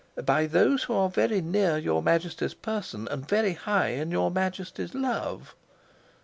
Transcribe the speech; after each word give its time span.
"By 0.25 0.47
those 0.47 0.85
who 0.85 0.95
are 0.95 1.09
very 1.11 1.41
near 1.41 1.77
your 1.77 2.01
Majesty's 2.01 2.55
person 2.55 3.07
and 3.09 3.29
very 3.29 3.53
high 3.53 3.89
in 3.89 4.09
your 4.09 4.31
Majesty's 4.31 4.95
love." 4.95 5.53